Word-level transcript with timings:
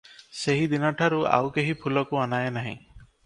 ସେହି 0.37 0.63
ଦିନଠାରୁ 0.71 1.19
ଆଉ 1.37 1.51
କେହି 1.59 1.75
ଫୁଲକୁ 1.83 2.19
ଅନାଏ 2.25 2.49
ନାହିଁ। 2.59 2.75